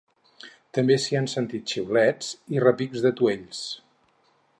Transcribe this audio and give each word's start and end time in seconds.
També 0.77 0.95
s’hi 1.03 1.17
han 1.19 1.27
sentit 1.33 1.73
xiulets 1.75 2.31
i 2.57 2.63
repics 2.65 3.05
d’atuells. 3.05 3.61